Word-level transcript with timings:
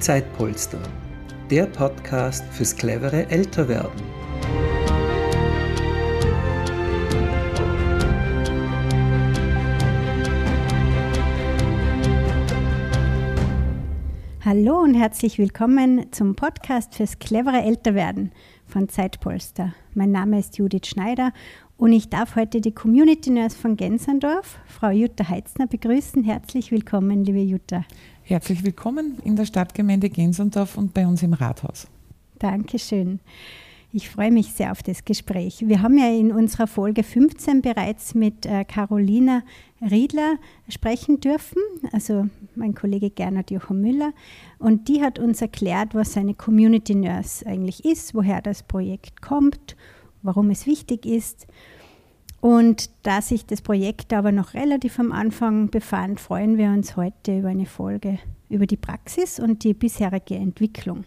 Zeitpolster, 0.00 0.80
der 1.50 1.66
Podcast 1.66 2.42
fürs 2.52 2.74
clevere 2.74 3.28
Älterwerden. 3.28 4.00
Hallo 14.42 14.80
und 14.80 14.94
herzlich 14.94 15.36
willkommen 15.36 16.10
zum 16.12 16.34
Podcast 16.34 16.94
fürs 16.94 17.18
clevere 17.18 17.60
Älterwerden 17.60 18.32
von 18.66 18.88
Zeitpolster. 18.88 19.74
Mein 19.92 20.12
Name 20.12 20.38
ist 20.38 20.56
Judith 20.56 20.86
Schneider 20.86 21.34
und 21.76 21.92
ich 21.92 22.08
darf 22.08 22.36
heute 22.36 22.62
die 22.62 22.72
Community 22.72 23.28
Nurse 23.28 23.56
von 23.56 23.76
Gensendorf, 23.76 24.58
Frau 24.64 24.88
Jutta 24.88 25.28
Heitzner, 25.28 25.66
begrüßen. 25.66 26.24
Herzlich 26.24 26.72
willkommen, 26.72 27.22
liebe 27.22 27.40
Jutta. 27.40 27.84
Herzlich 28.30 28.62
willkommen 28.62 29.18
in 29.24 29.34
der 29.34 29.44
Stadtgemeinde 29.44 30.08
Gensendorf 30.08 30.78
und 30.78 30.94
bei 30.94 31.04
uns 31.04 31.20
im 31.24 31.32
Rathaus. 31.32 31.88
Dankeschön. 32.38 33.18
Ich 33.92 34.08
freue 34.08 34.30
mich 34.30 34.52
sehr 34.52 34.70
auf 34.70 34.84
das 34.84 35.04
Gespräch. 35.04 35.64
Wir 35.66 35.82
haben 35.82 35.98
ja 35.98 36.08
in 36.08 36.30
unserer 36.30 36.68
Folge 36.68 37.02
15 37.02 37.60
bereits 37.60 38.14
mit 38.14 38.46
äh, 38.46 38.64
Carolina 38.64 39.42
Riedler 39.82 40.36
sprechen 40.68 41.18
dürfen, 41.18 41.60
also 41.90 42.28
mein 42.54 42.76
Kollege 42.76 43.10
Gernot 43.10 43.50
Jochen 43.50 43.80
Müller. 43.80 44.12
Und 44.60 44.86
die 44.86 45.02
hat 45.02 45.18
uns 45.18 45.42
erklärt, 45.42 45.96
was 45.96 46.16
eine 46.16 46.34
Community 46.34 46.94
Nurse 46.94 47.44
eigentlich 47.44 47.84
ist, 47.84 48.14
woher 48.14 48.40
das 48.40 48.62
Projekt 48.62 49.22
kommt, 49.22 49.74
warum 50.22 50.50
es 50.50 50.68
wichtig 50.68 51.04
ist. 51.04 51.48
Und 52.40 52.90
da 53.02 53.20
sich 53.20 53.44
das 53.44 53.60
Projekt 53.60 54.12
aber 54.12 54.32
noch 54.32 54.54
relativ 54.54 54.98
am 54.98 55.12
Anfang 55.12 55.70
befand, 55.70 56.20
freuen 56.20 56.56
wir 56.56 56.68
uns 56.68 56.96
heute 56.96 57.38
über 57.38 57.48
eine 57.48 57.66
Folge 57.66 58.18
über 58.48 58.66
die 58.66 58.76
Praxis 58.76 59.38
und 59.38 59.62
die 59.62 59.74
bisherige 59.74 60.34
Entwicklung. 60.34 61.04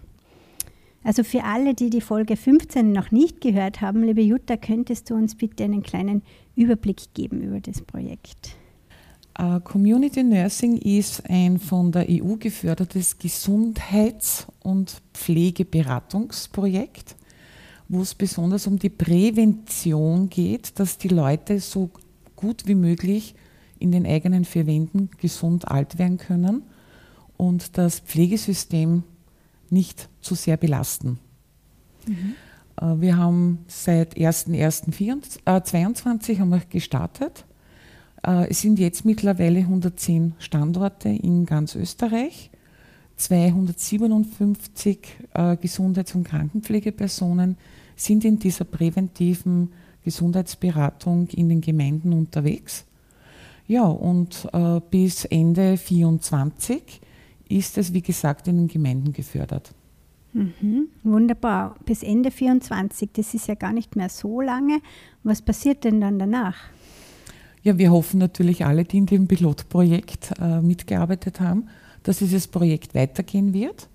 Also 1.03 1.23
für 1.23 1.43
alle, 1.43 1.73
die 1.73 1.89
die 1.89 2.01
Folge 2.01 2.37
15 2.37 2.93
noch 2.93 3.11
nicht 3.11 3.41
gehört 3.41 3.81
haben, 3.81 4.03
liebe 4.03 4.21
Jutta, 4.21 4.55
könntest 4.55 5.09
du 5.09 5.15
uns 5.15 5.35
bitte 5.35 5.65
einen 5.65 5.83
kleinen 5.83 6.21
Überblick 6.55 7.13
geben 7.13 7.41
über 7.41 7.59
das 7.59 7.81
Projekt? 7.81 8.55
Uh, 9.37 9.59
Community 9.59 10.23
Nursing 10.23 10.77
ist 10.77 11.27
ein 11.27 11.59
von 11.59 11.91
der 11.91 12.05
EU 12.07 12.35
gefördertes 12.35 13.17
Gesundheits- 13.17 14.47
und 14.61 15.01
Pflegeberatungsprojekt, 15.13 17.15
wo 17.87 18.01
es 18.01 18.15
besonders 18.15 18.67
um 18.67 18.79
die 18.79 18.89
Prävention 18.89 20.29
geht, 20.29 20.79
dass 20.79 20.97
die 20.97 21.09
Leute 21.09 21.59
so 21.59 21.89
gut 22.35 22.63
wie 22.65 22.75
möglich 22.75 23.35
in 23.79 23.91
den 23.91 24.05
eigenen 24.05 24.45
vier 24.45 24.67
Wänden 24.67 25.09
gesund 25.17 25.67
alt 25.67 25.99
werden 25.99 26.17
können 26.17 26.63
und 27.37 27.77
das 27.77 27.99
Pflegesystem 27.99 29.03
nicht 29.69 30.09
zu 30.21 30.35
sehr 30.35 30.55
belasten. 30.57 31.19
Mhm. 32.07 32.35
Wir 33.01 33.17
haben 33.17 33.59
seit 33.67 34.17
1.1.2022 34.17 36.39
haben 36.39 36.49
wir 36.49 36.61
gestartet. 36.69 37.45
Äh, 38.25 38.49
es 38.49 38.61
sind 38.61 38.79
jetzt 38.79 39.05
mittlerweile 39.05 39.59
110 39.59 40.33
Standorte 40.39 41.09
in 41.09 41.45
ganz 41.45 41.75
Österreich, 41.75 42.49
257 43.23 44.99
äh, 45.33 45.57
Gesundheits- 45.57 46.15
und 46.15 46.23
Krankenpflegepersonen 46.23 47.57
sind 47.95 48.25
in 48.25 48.39
dieser 48.39 48.65
präventiven 48.65 49.71
Gesundheitsberatung 50.03 51.27
in 51.29 51.49
den 51.49 51.61
Gemeinden 51.61 52.13
unterwegs. 52.13 52.85
Ja, 53.67 53.85
und 53.85 54.49
bis 54.91 55.23
Ende 55.23 55.77
2024 55.77 56.99
ist 57.47 57.77
es, 57.77 57.93
wie 57.93 58.01
gesagt, 58.01 58.47
in 58.47 58.57
den 58.57 58.67
Gemeinden 58.67 59.13
gefördert. 59.13 59.73
Mhm, 60.33 60.87
wunderbar. 61.03 61.75
Bis 61.85 62.01
Ende 62.01 62.31
24, 62.31 63.11
das 63.13 63.33
ist 63.33 63.47
ja 63.47 63.55
gar 63.55 63.71
nicht 63.71 63.95
mehr 63.95 64.09
so 64.09 64.41
lange. 64.41 64.79
Was 65.23 65.41
passiert 65.41 65.83
denn 65.83 66.01
dann 66.01 66.17
danach? 66.17 66.55
Ja, 67.61 67.77
wir 67.77 67.91
hoffen 67.91 68.19
natürlich 68.19 68.65
alle, 68.65 68.83
die 68.83 68.97
in 68.97 69.05
dem 69.05 69.27
Pilotprojekt 69.27 70.33
äh, 70.41 70.59
mitgearbeitet 70.59 71.39
haben, 71.39 71.69
dass 72.03 72.19
dieses 72.19 72.47
Projekt 72.47 72.93
weitergehen 72.93 73.53
wird. 73.53 73.89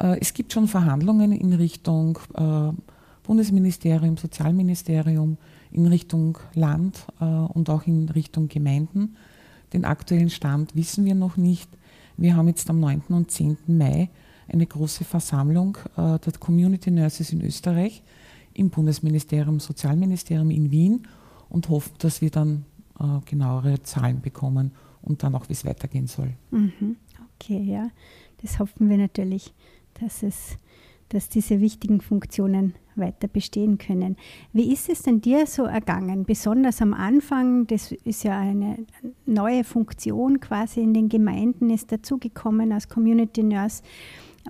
Äh, 0.00 0.18
es 0.20 0.34
gibt 0.34 0.52
schon 0.52 0.68
Verhandlungen 0.68 1.32
in 1.32 1.52
Richtung 1.54 2.18
äh, 2.34 2.70
Bundesministerium, 3.22 4.16
Sozialministerium, 4.16 5.36
in 5.70 5.86
Richtung 5.86 6.38
Land 6.54 7.04
äh, 7.20 7.24
und 7.24 7.68
auch 7.68 7.86
in 7.86 8.08
Richtung 8.08 8.48
Gemeinden. 8.48 9.16
Den 9.72 9.84
aktuellen 9.84 10.30
Stand 10.30 10.74
wissen 10.74 11.04
wir 11.04 11.14
noch 11.14 11.36
nicht. 11.36 11.68
Wir 12.16 12.36
haben 12.36 12.48
jetzt 12.48 12.70
am 12.70 12.80
9. 12.80 13.02
und 13.08 13.30
10. 13.30 13.58
Mai 13.66 14.08
eine 14.48 14.66
große 14.66 15.04
Versammlung 15.04 15.76
der 15.94 16.32
Community 16.40 16.90
Nurses 16.90 17.34
in 17.34 17.42
Österreich 17.42 18.02
im 18.54 18.70
Bundesministerium, 18.70 19.60
Sozialministerium 19.60 20.50
in 20.50 20.70
Wien 20.70 21.06
und 21.50 21.68
hoffen, 21.68 21.92
dass 21.98 22.22
wir 22.22 22.30
dann 22.30 22.64
genauere 23.26 23.82
Zahlen 23.82 24.22
bekommen 24.22 24.72
und 25.02 25.22
dann 25.22 25.34
auch, 25.34 25.50
wie 25.50 25.52
es 25.52 25.66
weitergehen 25.66 26.06
soll. 26.06 26.32
Mhm. 26.50 26.96
Okay, 27.40 27.62
ja, 27.62 27.90
das 28.42 28.58
hoffen 28.58 28.90
wir 28.90 28.98
natürlich, 28.98 29.54
dass 30.00 30.22
es 30.22 30.58
dass 31.08 31.28
diese 31.28 31.60
wichtigen 31.60 32.00
Funktionen 32.00 32.74
weiter 32.94 33.28
bestehen 33.28 33.78
können. 33.78 34.16
Wie 34.52 34.72
ist 34.72 34.88
es 34.88 35.02
denn 35.02 35.20
dir 35.20 35.46
so 35.46 35.64
ergangen? 35.64 36.24
Besonders 36.24 36.82
am 36.82 36.92
Anfang, 36.92 37.66
das 37.66 37.92
ist 37.92 38.24
ja 38.24 38.38
eine 38.38 38.84
neue 39.24 39.64
Funktion 39.64 40.40
quasi 40.40 40.80
in 40.80 40.94
den 40.94 41.08
Gemeinden, 41.08 41.70
ist 41.70 41.92
dazugekommen 41.92 42.72
als 42.72 42.88
Community 42.88 43.42
Nurse. 43.42 43.82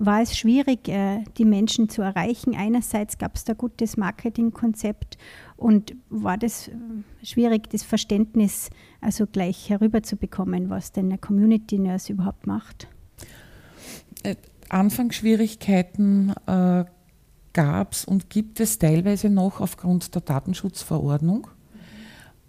War 0.01 0.21
es 0.21 0.37
schwierig, 0.37 0.87
äh, 0.87 1.23
die 1.37 1.45
Menschen 1.45 1.89
zu 1.89 2.01
erreichen? 2.01 2.55
Einerseits 2.55 3.17
gab 3.17 3.35
es 3.35 3.43
da 3.43 3.53
gutes 3.53 3.97
Marketingkonzept 3.97 5.17
und 5.59 5.95
war 6.09 6.37
das 6.37 6.69
äh, 6.69 6.71
schwierig, 7.21 7.69
das 7.69 7.83
Verständnis 7.83 8.69
also 9.01 9.27
gleich 9.27 9.69
herüberzubekommen, 9.69 10.69
was 10.69 10.91
denn 10.91 11.07
eine 11.07 11.17
Community 11.17 11.77
Nurse 11.77 12.13
überhaupt 12.13 12.47
macht? 12.47 12.87
Äh, 14.23 14.35
Anfangsschwierigkeiten 14.69 16.33
äh, 16.47 16.85
gab 17.53 17.93
es 17.93 18.05
und 18.05 18.29
gibt 18.29 18.59
es 18.59 18.79
teilweise 18.79 19.29
noch 19.29 19.59
aufgrund 19.59 20.15
der 20.15 20.21
Datenschutzverordnung. 20.21 21.47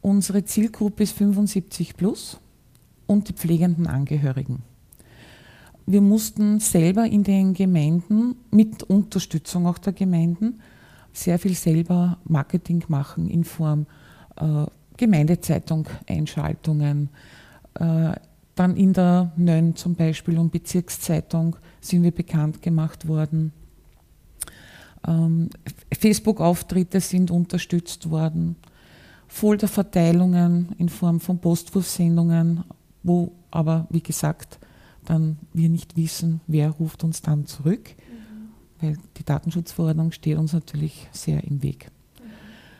Unsere 0.01 0.45
Zielgruppe 0.45 1.03
ist 1.03 1.17
75 1.17 1.97
plus 1.97 2.39
und 3.07 3.29
die 3.29 3.33
pflegenden 3.33 3.87
Angehörigen. 3.87 4.63
Wir 5.87 6.01
mussten 6.01 6.61
selber 6.61 7.07
in 7.07 7.25
den 7.25 7.55
Gemeinden 7.55 8.37
mit 8.51 8.85
Unterstützung 8.85 9.67
auch 9.67 9.79
der 9.79 9.93
Gemeinden 9.93 10.61
sehr 11.13 11.39
viel 11.39 11.55
selber 11.55 12.19
Marketing 12.25 12.85
machen 12.89 13.29
in 13.29 13.45
Form 13.45 13.87
äh, 14.37 14.67
Gemeindezeitung, 14.97 15.89
Einschaltungen, 16.09 17.09
äh, 17.75 18.13
dann 18.55 18.77
in 18.77 18.93
der 18.93 19.33
Nön 19.37 19.75
zum 19.77 19.95
Beispiel 19.95 20.39
und 20.39 20.53
Bezirkszeitung 20.53 21.57
sind 21.81 22.03
wir 22.03 22.11
bekannt 22.11 22.61
gemacht 22.61 23.09
worden. 23.09 23.53
Ähm, 25.07 25.49
Facebook-Auftritte 25.99 27.01
sind 27.01 27.31
unterstützt 27.31 28.11
worden. 28.11 28.57
Folderverteilungen 29.29 30.75
in 30.77 30.89
Form 30.89 31.21
von 31.21 31.39
Postwurfsendungen, 31.39 32.65
wo 33.03 33.33
aber, 33.51 33.87
wie 33.91 34.03
gesagt, 34.03 34.59
dann 35.07 35.39
wir 35.53 35.69
nicht 35.69 35.97
wissen, 35.97 36.41
wer 36.47 36.71
ruft 36.71 37.05
uns 37.05 37.23
dann 37.23 37.47
zurück. 37.47 37.95
Weil 38.81 38.97
die 39.17 39.25
Datenschutzverordnung 39.25 40.13
steht 40.13 40.39
uns 40.39 40.53
natürlich 40.53 41.09
sehr 41.13 41.45
im 41.45 41.63
Weg. 41.63 41.91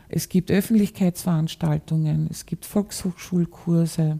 Es 0.09 0.27
gibt 0.27 0.51
Öffentlichkeitsveranstaltungen, 0.51 2.27
es 2.29 2.45
gibt 2.45 2.65
Volkshochschulkurse, 2.65 4.19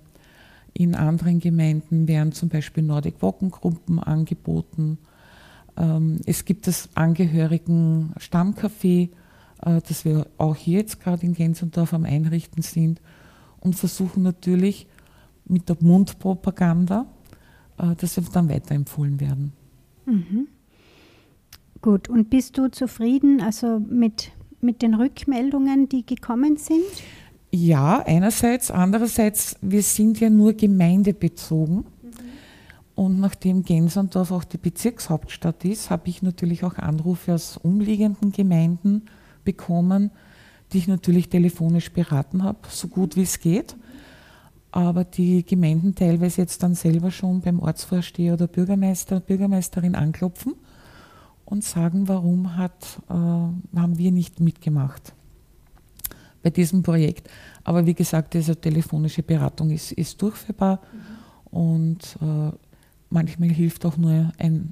in 0.73 0.95
anderen 0.95 1.39
Gemeinden 1.39 2.07
werden 2.07 2.31
zum 2.31 2.49
Beispiel 2.49 2.83
Nordic 2.83 3.21
Wockengruppen 3.21 3.99
angeboten. 3.99 4.97
Ähm, 5.77 6.21
es 6.25 6.45
gibt 6.45 6.67
das 6.67 6.89
Angehörigen 6.95 8.13
Stammcafé, 8.17 9.09
äh, 9.61 9.81
das 9.87 10.05
wir 10.05 10.27
auch 10.37 10.55
hier 10.55 10.79
jetzt 10.79 11.01
gerade 11.01 11.25
in 11.25 11.33
Gensendorf 11.33 11.93
am 11.93 12.05
Einrichten 12.05 12.61
sind 12.61 13.01
und 13.59 13.75
versuchen 13.75 14.23
natürlich 14.23 14.87
mit 15.45 15.67
der 15.67 15.77
Mundpropaganda, 15.81 17.05
äh, 17.77 17.95
dass 17.95 18.15
wir 18.15 18.23
dann 18.31 18.49
weiterempfohlen 18.49 19.19
werden. 19.19 19.53
Mhm. 20.05 20.47
Gut, 21.81 22.09
und 22.09 22.29
bist 22.29 22.57
du 22.59 22.69
zufrieden 22.69 23.41
also 23.41 23.79
mit, 23.79 24.31
mit 24.61 24.83
den 24.83 24.93
Rückmeldungen, 24.93 25.89
die 25.89 26.05
gekommen 26.05 26.57
sind? 26.57 26.83
Ja, 27.51 28.03
einerseits. 28.05 28.69
Andererseits, 28.69 29.57
wir 29.61 29.81
sind 29.81 30.19
ja 30.19 30.29
nur 30.29 30.53
gemeindebezogen. 30.53 31.77
Mhm. 31.77 31.83
Und 32.93 33.19
nachdem 33.19 33.63
Gensandorf 33.63 34.31
auch 34.31 34.43
die 34.43 34.59
Bezirkshauptstadt 34.59 35.65
ist, 35.65 35.89
habe 35.89 36.07
ich 36.07 36.21
natürlich 36.21 36.63
auch 36.63 36.77
Anrufe 36.77 37.33
aus 37.33 37.57
umliegenden 37.57 38.31
Gemeinden 38.31 39.03
bekommen, 39.43 40.11
die 40.71 40.77
ich 40.77 40.87
natürlich 40.87 41.29
telefonisch 41.29 41.91
beraten 41.91 42.43
habe, 42.43 42.59
so 42.69 42.87
gut 42.87 43.15
wie 43.15 43.23
es 43.23 43.39
geht. 43.39 43.75
aber 44.71 45.03
die 45.03 45.45
Gemeinden 45.45 45.95
teilweise 45.95 46.41
jetzt 46.41 46.63
dann 46.63 46.75
selber 46.75 47.11
schon 47.11 47.41
beim 47.41 47.59
Ortsvorsteher 47.59 48.35
oder 48.35 48.47
Bürgermeister, 48.47 49.19
Bürgermeisterin 49.19 49.95
anklopfen 49.95 50.53
und 51.51 51.65
sagen, 51.65 52.07
warum 52.07 52.55
hat, 52.55 53.01
äh, 53.09 53.13
haben 53.13 53.97
wir 53.97 54.11
nicht 54.11 54.39
mitgemacht 54.39 55.13
bei 56.41 56.49
diesem 56.49 56.81
Projekt. 56.81 57.29
Aber 57.63 57.85
wie 57.85 57.93
gesagt, 57.93 58.33
diese 58.33 58.55
telefonische 58.55 59.21
Beratung 59.21 59.69
ist, 59.69 59.91
ist 59.91 60.19
durchführbar 60.21 60.79
mhm. 61.51 61.59
und 61.59 62.17
äh, 62.21 62.55
manchmal 63.09 63.49
hilft 63.49 63.85
auch 63.85 63.97
nur 63.97 64.31
ein 64.37 64.71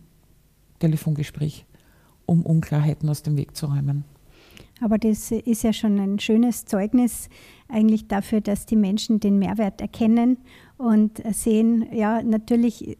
Telefongespräch, 0.80 1.66
um 2.26 2.46
Unklarheiten 2.46 3.10
aus 3.10 3.24
dem 3.24 3.36
Weg 3.36 3.58
zu 3.58 3.66
räumen. 3.66 4.06
Aber 4.82 4.98
das 4.98 5.32
ist 5.32 5.64
ja 5.64 5.74
schon 5.74 6.00
ein 6.00 6.18
schönes 6.20 6.64
Zeugnis 6.64 7.28
eigentlich 7.68 8.08
dafür, 8.08 8.40
dass 8.40 8.66
die 8.66 8.78
Menschen 8.78 9.20
den 9.20 9.38
Mehrwert 9.38 9.82
erkennen 9.82 10.38
und 10.78 11.22
sehen, 11.36 11.86
ja, 11.94 12.24
natürlich 12.24 12.98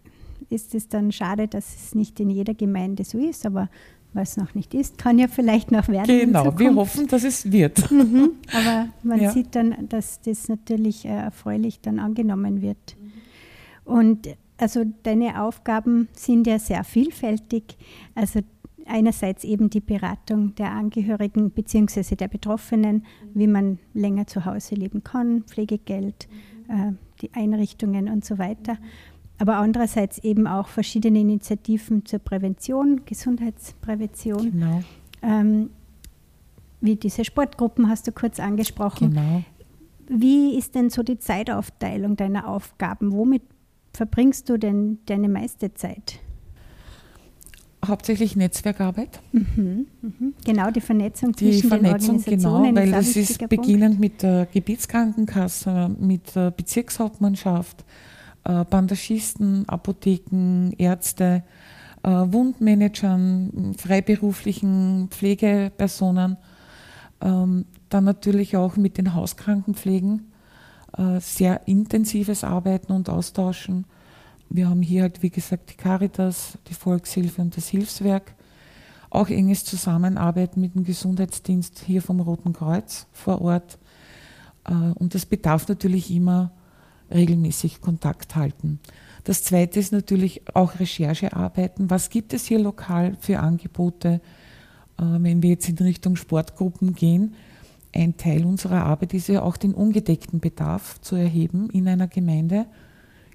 ist 0.50 0.76
es 0.76 0.88
dann 0.88 1.12
schade, 1.12 1.48
dass 1.48 1.76
es 1.76 1.96
nicht 1.96 2.20
in 2.20 2.30
jeder 2.30 2.54
Gemeinde 2.54 3.04
so 3.04 3.18
ist, 3.18 3.46
aber 3.46 3.70
was 4.14 4.38
noch 4.38 4.56
nicht 4.56 4.74
ist, 4.74 4.98
kann 4.98 5.20
ja 5.20 5.28
vielleicht 5.28 5.72
noch 5.72 5.88
werden. 5.88 6.20
Genau, 6.20 6.58
wir 6.58 6.74
hoffen, 6.76 7.08
dass 7.08 7.24
es 7.24 7.52
wird. 7.52 7.92
Mhm, 7.92 8.32
aber 8.52 8.88
man 9.04 9.22
ja. 9.22 9.32
sieht 9.32 9.56
dann, 9.56 9.88
dass 9.88 10.22
das 10.22 10.48
natürlich 10.48 11.06
äh, 11.06 11.10
erfreulich 11.10 11.80
dann 11.82 12.00
angenommen 12.00 12.62
wird. 12.62 12.98
Und 13.86 14.30
also 14.58 14.84
deine 15.04 15.42
Aufgaben 15.42 16.10
sind 16.14 16.48
ja 16.48 16.60
sehr 16.60 16.84
vielfältig. 16.84 17.78
Also 18.16 18.42
einerseits 18.86 19.44
eben 19.44 19.70
die 19.70 19.80
Beratung 19.80 20.56
der 20.56 20.72
Angehörigen 20.72 21.52
bzw. 21.52 22.16
der 22.16 22.28
Betroffenen, 22.28 23.06
wie 23.34 23.48
man 23.48 23.80
länger 23.94 24.28
zu 24.28 24.46
Hause 24.46 24.76
leben 24.76 25.04
kann, 25.04 25.44
Pflegegeld, 25.44 26.28
äh, 26.68 26.94
die 27.22 27.34
Einrichtungen 27.34 28.10
und 28.10 28.26
so 28.26 28.38
weiter. 28.38 28.78
Aber 29.40 29.58
andererseits 29.58 30.20
eben 30.20 30.48
auch 30.48 30.68
verschiedene 30.68 31.20
Initiativen 31.20 32.06
zur 32.06 32.20
Prävention, 32.20 33.02
Gesundheitsprävention. 33.06 34.52
Genau. 34.52 34.84
Ähm, 35.22 35.70
wie 36.82 36.96
diese 36.96 37.26
Sportgruppen 37.26 37.90
hast 37.90 38.08
du 38.08 38.12
kurz 38.12 38.40
angesprochen. 38.40 39.12
Genau. 39.12 39.44
Wie 40.08 40.58
ist 40.58 40.76
denn 40.76 40.90
so 40.90 41.04
die 41.04 41.20
Zeitaufteilung 41.20 42.16
deiner 42.16 42.48
Aufgaben? 42.48 43.12
Womit 43.14 43.44
verbringst 43.94 44.50
du 44.50 44.58
denn 44.58 45.00
deine 45.06 45.30
meiste 45.30 45.74
Zeit? 45.74 46.20
hauptsächlich 47.86 48.36
Netzwerkarbeit. 48.36 49.22
Mhm, 49.32 49.88
mhm. 50.02 50.34
Genau, 50.46 50.72
die 50.72 50.82
Vernetzung 50.82 51.32
die 51.34 51.52
zwischen 51.52 51.70
Vernetzung, 51.70 52.24
den 52.24 52.46
Organisationen. 52.46 52.76
Genau, 52.76 52.82
weil 52.82 52.92
das 52.92 53.16
ist 53.16 53.50
beginnend 53.50 54.00
Punkt. 54.00 54.00
mit 54.00 54.22
der 54.22 54.48
Gebietskrankenkasse, 54.52 55.96
mit 56.00 56.36
der 56.36 56.52
Bezirkshauptmannschaft, 56.52 57.86
äh, 58.50 58.66
Bandagisten, 58.66 59.68
Apotheken, 59.68 60.72
Ärzte, 60.78 61.44
äh, 62.04 62.10
Wundmanagern, 62.10 63.76
freiberuflichen 63.78 65.08
Pflegepersonen, 65.10 66.38
ähm, 67.22 67.66
dann 67.90 68.04
natürlich 68.04 68.58
auch 68.58 68.76
mit 68.78 68.98
den 68.98 69.14
Hauskrankenpflegen, 69.14 70.32
äh, 70.98 71.20
sehr 71.20 71.68
intensives 71.68 72.44
Arbeiten 72.44 72.94
und 72.94 73.10
Austauschen 73.10 73.86
wir 74.50 74.68
haben 74.68 74.82
hier 74.82 75.04
halt, 75.04 75.22
wie 75.22 75.30
gesagt, 75.30 75.70
die 75.70 75.76
Caritas, 75.76 76.58
die 76.68 76.74
Volkshilfe 76.74 77.42
und 77.42 77.56
das 77.56 77.68
Hilfswerk. 77.68 78.34
Auch 79.12 79.30
enges 79.30 79.64
Zusammenarbeiten 79.64 80.60
mit 80.60 80.76
dem 80.76 80.84
Gesundheitsdienst 80.84 81.80
hier 81.86 82.02
vom 82.02 82.20
Roten 82.20 82.54
Kreuz 82.54 83.08
vor 83.12 83.42
Ort. 83.42 83.78
Äh, 84.66 84.74
und 84.74 85.14
das 85.14 85.26
bedarf 85.26 85.68
natürlich 85.68 86.12
immer 86.12 86.52
regelmäßig 87.12 87.82
Kontakt 87.82 88.36
halten. 88.36 88.80
Das 89.24 89.44
zweite 89.44 89.80
ist 89.80 89.92
natürlich 89.92 90.42
auch 90.54 90.80
Recherchearbeiten. 90.80 91.90
Was 91.90 92.10
gibt 92.10 92.34
es 92.34 92.46
hier 92.46 92.60
lokal 92.60 93.18
für 93.20 93.40
Angebote? 93.40 94.22
Äh, 94.98 95.04
wenn 95.04 95.44
wir 95.44 95.52
jetzt 95.52 95.70
in 95.70 95.78
Richtung 95.78 96.16
Sportgruppen 96.16 96.94
gehen, 96.94 97.36
ein 97.94 98.18
Teil 98.18 98.46
unserer 98.46 98.84
Arbeit 98.86 99.14
ist 99.14 99.28
ja 99.28 99.42
auch 99.42 99.58
den 99.58 99.74
ungedeckten 99.74 100.40
Bedarf 100.40 101.02
zu 101.02 101.16
erheben 101.16 101.70
in 101.72 101.88
einer 101.88 102.08
Gemeinde. 102.08 102.66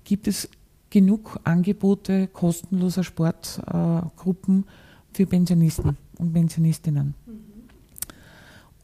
Gibt 0.05 0.29
es 0.29 0.49
genug 0.91 1.41
Angebote 1.43 2.29
kostenloser 2.29 3.03
Sportgruppen 3.03 4.65
für 5.13 5.27
Pensionisten 5.27 5.97
und 6.19 6.33
Pensionistinnen. 6.33 7.15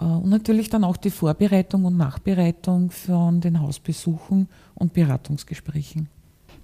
Mhm. 0.01 0.23
Und 0.23 0.31
natürlich 0.31 0.69
dann 0.69 0.85
auch 0.85 0.97
die 0.97 1.11
Vorbereitung 1.11 1.85
und 1.85 1.97
Nachbereitung 1.97 2.91
von 2.91 3.41
den 3.41 3.61
Hausbesuchen 3.61 4.49
und 4.75 4.93
Beratungsgesprächen. 4.93 6.09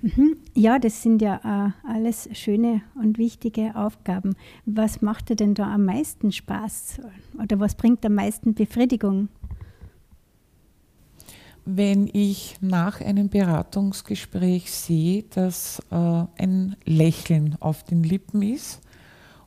Mhm. 0.03 0.37
Ja, 0.55 0.79
das 0.79 1.03
sind 1.03 1.23
ja 1.23 1.41
äh, 1.45 1.89
alles 1.91 2.29
schöne 2.33 2.83
und 2.95 3.19
wichtige 3.19 3.75
Aufgaben. 3.75 4.37
Was 4.67 5.03
macht 5.03 5.31
dir 5.31 5.37
denn 5.37 5.55
da 5.55 5.73
am 5.73 5.85
meisten 5.85 6.33
Spaß 6.33 7.01
oder 7.43 7.59
was 7.61 7.75
bringt 7.75 8.05
am 8.05 8.15
meisten 8.15 8.55
Befriedigung? 8.55 9.29
wenn 11.69 12.09
ich 12.13 12.57
nach 12.61 13.01
einem 13.01 13.29
Beratungsgespräch 13.29 14.71
sehe, 14.71 15.25
dass 15.25 15.83
äh, 15.91 16.25
ein 16.39 16.77
Lächeln 16.85 17.57
auf 17.59 17.83
den 17.83 18.05
Lippen 18.05 18.41
ist 18.41 18.81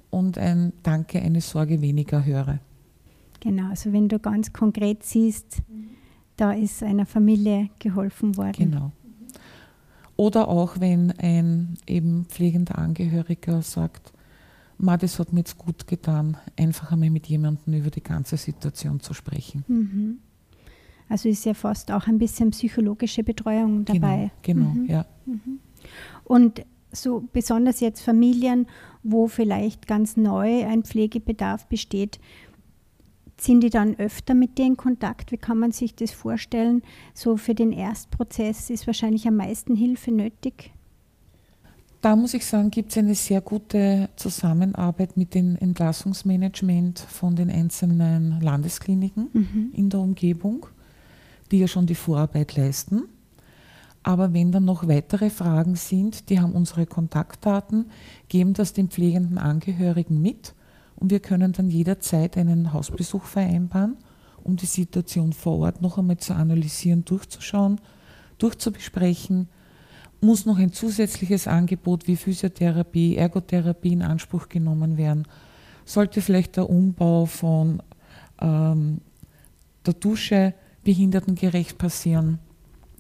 und 0.09 0.38
ein 0.38 0.74
Danke, 0.83 1.21
eine 1.21 1.39
Sorge 1.39 1.81
weniger 1.81 2.25
höre. 2.25 2.59
Genau, 3.39 3.69
also 3.69 3.94
wenn 3.94 4.09
du 4.09 4.19
ganz 4.19 4.53
konkret 4.53 5.03
siehst, 5.03 5.62
da 6.38 6.51
ist 6.51 6.83
einer 6.83 7.06
Familie 7.06 7.69
geholfen 7.80 8.38
worden. 8.38 8.71
Genau. 8.71 8.91
Oder 10.15 10.50
auch 10.50 10.80
wenn 10.80 11.12
ein 11.19 11.77
eben 11.88 12.25
pflegender 12.25 12.77
Angehöriger 12.77 13.62
sagt, 13.62 14.13
Ma, 14.81 14.95
das 14.95 15.19
hat 15.19 15.33
mir 15.33 15.39
jetzt 15.39 15.57
gut 15.57 15.88
getan, 15.88 16.38
einfach 16.57 16.94
einmal 16.94 17.09
mit 17.09 17.27
jemandem 17.27 17.74
über 17.74 17.89
die 17.89 18.01
ganze 18.01 18.38
Situation 18.38 19.01
zu 19.01 19.13
sprechen. 19.13 19.65
Mhm. 19.68 20.19
Also 21.09 21.27
ist 21.27 21.45
ja 21.45 21.53
fast 21.53 21.91
auch 21.91 22.07
ein 22.07 22.18
bisschen 22.18 22.51
psychologische 22.51 23.24
Betreuung 23.24 23.83
genau, 23.83 24.00
dabei. 24.00 24.31
Genau, 24.41 24.71
genau 24.71 24.81
mhm. 24.81 24.86
ja. 24.89 25.06
Mhm. 25.25 25.59
Und 26.24 26.65
so 26.91 27.27
besonders 27.33 27.81
jetzt 27.81 28.01
Familien, 28.01 28.68
wo 29.03 29.27
vielleicht 29.27 29.86
ganz 29.86 30.15
neu 30.15 30.65
ein 30.65 30.83
Pflegebedarf 30.83 31.68
besteht, 31.68 32.19
sind 33.41 33.62
die 33.62 33.69
dann 33.69 33.97
öfter 33.97 34.33
mit 34.33 34.57
dir 34.57 34.65
in 34.65 34.77
Kontakt? 34.77 35.31
Wie 35.31 35.38
kann 35.38 35.57
man 35.57 35.71
sich 35.71 35.95
das 35.95 36.12
vorstellen? 36.12 36.81
So 37.13 37.38
für 37.38 37.56
den 37.56 37.71
Erstprozess 37.71 38.69
ist 38.69 38.88
wahrscheinlich 38.88 39.27
am 39.27 39.36
meisten 39.36 39.75
Hilfe 39.75 40.12
nötig. 40.12 40.72
Da 42.01 42.15
muss 42.15 42.34
ich 42.34 42.46
sagen, 42.46 42.72
gibt 42.72 42.91
es 42.91 42.98
eine 42.98 43.15
sehr 43.15 43.41
gute 43.41 44.10
Zusammenarbeit 44.15 45.17
mit 45.17 45.34
dem 45.34 45.58
Entlassungsmanagement 45.58 47.00
von 47.00 47.36
den 47.36 47.50
einzelnen 47.50 48.39
Landeskliniken 48.39 49.27
mhm. 49.34 49.72
in 49.74 49.89
der 49.89 50.00
Umgebung 50.00 50.67
die 51.51 51.60
ja 51.60 51.67
schon 51.67 51.86
die 51.86 51.96
Vorarbeit 51.96 52.55
leisten. 52.55 53.03
Aber 54.03 54.34
wenn 54.34 54.51
dann 54.51 54.65
noch 54.65 54.88
weitere 54.88 55.29
Fragen 55.29 55.75
sind, 55.75 56.29
die 56.29 56.39
haben 56.39 56.53
unsere 56.53 56.86
Kontaktdaten, 56.86 57.91
geben 58.29 58.53
das 58.53 58.74
den 58.74 58.89
pflegenden 58.89 59.38
Angehörigen 59.38 60.22
mit 60.22 60.53
und 61.00 61.12
wir 61.12 61.20
können 61.20 61.53
dann 61.53 61.70
jederzeit 61.70 62.38
einen 62.38 62.74
Hausbesuch 62.74 63.24
vereinbaren, 63.24 63.98
um 64.44 64.58
die 64.58 64.65
Situation 64.65 65.34
vor 65.34 65.60
Ort 65.60 65.82
noch 65.82 65.98
einmal 65.98 66.18
zu 66.18 66.34
analysieren, 66.34 67.06
durchzuschauen, 67.06 67.79
durchzubesprechen. 68.38 69.48
Muss 70.22 70.46
noch 70.46 70.58
ein 70.58 70.74
zusätzliches 70.74 71.48
Angebot 71.48 72.08
wie 72.08 72.18
Physiotherapie, 72.18 73.15
Ergotherapie 73.15 73.94
in 73.94 74.01
Anspruch 74.01 74.50
genommen 74.50 74.98
werden? 74.98 75.25
Sollte 75.86 76.22
vielleicht 76.22 76.58
der 76.58 76.70
Umbau 76.70 77.25
von 77.25 77.82
ähm, 78.41 79.00
der 79.86 79.94
Dusche 79.94 80.53
behindertengerecht 80.84 81.77
passieren. 81.77 82.39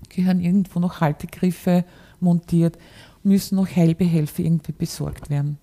Gehören 0.07 0.39
irgendwo 0.39 0.79
noch 0.79 1.01
Haltegriffe 1.01 1.83
montiert, 2.21 2.77
müssen 3.23 3.55
noch 3.55 3.67
Heilbehelfe 3.67 4.43
irgendwie 4.43 4.71
besorgt 4.71 5.29
werden. 5.29 5.57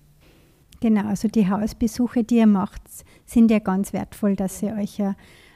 Genau, 0.79 1.07
also 1.07 1.27
die 1.27 1.49
Hausbesuche, 1.49 2.23
die 2.23 2.37
ihr 2.37 2.47
macht, 2.47 2.81
sind 3.25 3.49
ja 3.51 3.59
ganz 3.59 3.93
wertvoll, 3.93 4.35
dass 4.35 4.61
ihr 4.61 4.73
euch 4.73 4.97
ja 4.97 5.15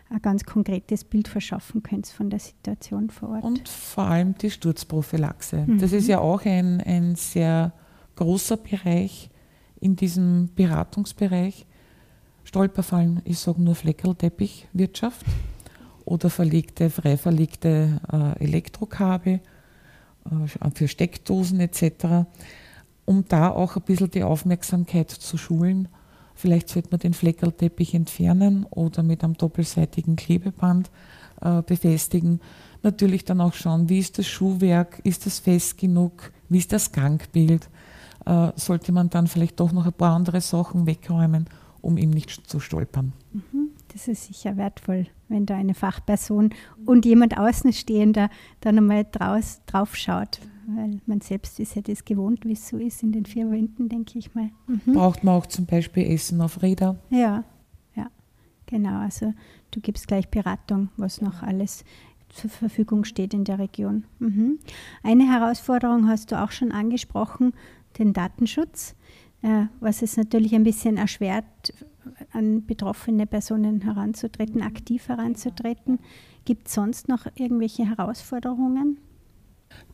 ein 0.10 0.22
ganz 0.22 0.44
konkretes 0.44 1.04
Bild 1.04 1.28
verschaffen 1.28 1.84
könnt 1.84 2.08
von 2.08 2.30
der 2.30 2.40
Situation 2.40 3.10
vor 3.10 3.30
Ort. 3.30 3.44
Und 3.44 3.70
vor 3.70 4.06
allem 4.06 4.38
die 4.38 4.52
Sturzprophylaxe. 4.52 5.66
Mhm. 5.68 5.78
Das 5.80 5.94
ist 5.94 6.08
ja 6.08 6.20
auch 6.20 6.44
ein, 6.46 6.82
ein 6.82 7.16
sehr 7.16 7.74
großer 8.16 8.58
Bereich 8.58 9.30
in 9.80 9.96
diesem 9.96 10.50
Beratungsbereich. 10.56 11.66
Stolperfallen, 12.44 13.22
ich 13.24 13.40
sage 13.40 13.62
nur 13.62 13.76
Fleckerlteppichwirtschaft 13.76 15.26
oder 16.06 16.30
verlegte, 16.30 16.90
frei 16.90 17.16
verlegte 17.16 18.02
äh, 18.12 18.44
Elektrokabel 18.44 19.40
äh, 20.26 20.70
für 20.74 20.88
Steckdosen 20.88 21.60
etc., 21.60 22.28
um 23.06 23.26
da 23.28 23.50
auch 23.50 23.76
ein 23.76 23.84
bisschen 23.84 24.12
die 24.12 24.24
Aufmerksamkeit 24.24 25.10
zu 25.10 25.38
schulen. 25.38 25.88
Vielleicht 26.36 26.70
sollte 26.70 26.90
man 26.92 27.00
den 27.00 27.14
Fleckerlteppich 27.14 27.94
entfernen 27.94 28.66
oder 28.70 29.04
mit 29.04 29.24
einem 29.24 29.36
doppelseitigen 29.36 30.16
Klebeband 30.16 30.90
äh, 31.42 31.62
befestigen. 31.62 32.40
natürlich 32.84 33.26
dann 33.26 33.42
auch 33.42 33.54
schauen, 33.54 33.90
wie 33.90 34.00
ist 34.00 34.18
das 34.18 34.28
Schuhwerk, 34.28 35.02
ist 35.04 35.26
das 35.26 35.40
fest 35.40 35.78
genug, 35.78 36.32
wie 36.50 36.58
ist 36.58 36.72
das 36.72 36.92
Gangbild, 36.92 37.70
äh, 38.26 38.52
sollte 38.56 38.92
man 38.92 39.10
dann 39.10 39.28
vielleicht 39.28 39.60
doch 39.60 39.72
noch 39.72 39.86
ein 39.86 39.94
paar 39.94 40.16
andere 40.16 40.42
Sachen 40.42 40.86
wegräumen, 40.86 41.48
um 41.82 41.98
ihm 41.98 42.10
nicht 42.10 42.50
zu 42.50 42.60
stolpern. 42.60 43.14
Mhm. 43.34 43.70
Das 43.94 44.08
ist 44.08 44.26
sicher 44.26 44.56
wertvoll, 44.56 45.08
wenn 45.28 45.46
da 45.46 45.56
eine 45.56 45.74
Fachperson 45.74 46.52
und 46.86 47.06
jemand 47.06 47.38
Außenstehender 47.38 48.30
dann 48.62 48.78
einmal 48.78 49.06
draus, 49.12 49.62
drauf 49.66 49.96
schaut. 49.96 50.40
Weil 50.68 51.00
man 51.06 51.22
selbst 51.22 51.60
ist 51.60 51.76
ja 51.76 51.82
das 51.82 52.06
gewohnt, 52.06 52.46
wie 52.46 52.54
es 52.54 52.68
so 52.68 52.78
ist 52.78 53.04
in 53.04 53.12
den 53.12 53.26
vier 53.26 53.50
Wänden, 53.50 53.90
denke 53.90 54.20
ich 54.20 54.34
mal. 54.36 54.50
Mhm. 54.68 54.94
Braucht 54.94 55.24
man 55.24 55.36
auch 55.36 55.46
zum 55.46 55.66
Beispiel 55.66 56.10
Essen 56.12 56.42
auf 56.42 56.62
Räder? 56.62 56.98
Ja, 57.10 57.44
ja, 57.96 58.08
genau. 58.66 59.00
Also 59.00 59.34
du 59.72 59.80
gibst 59.80 60.08
gleich 60.08 60.30
Beratung, 60.30 60.90
was 60.98 61.22
noch 61.22 61.44
alles 61.44 61.84
zur 62.30 62.50
Verfügung 62.50 63.04
steht 63.04 63.34
in 63.34 63.44
der 63.44 63.60
Region. 63.60 64.06
Mhm. 64.20 64.60
Eine 65.04 65.30
Herausforderung 65.30 66.08
hast 66.08 66.32
du 66.32 66.42
auch 66.42 66.52
schon 66.52 66.72
angesprochen, 66.72 67.54
den 67.98 68.14
Datenschutz, 68.14 68.96
äh, 69.42 69.66
was 69.80 70.02
es 70.02 70.18
natürlich 70.18 70.56
ein 70.56 70.64
bisschen 70.64 70.98
erschwert, 70.98 71.46
an 72.32 72.66
betroffene 72.66 73.28
Personen 73.28 73.82
heranzutreten, 73.82 74.62
aktiv 74.62 75.08
heranzutreten. 75.08 76.00
Gibt 76.46 76.68
es 76.68 76.74
sonst 76.74 77.08
noch 77.08 77.28
irgendwelche 77.36 77.88
Herausforderungen? 77.88 78.98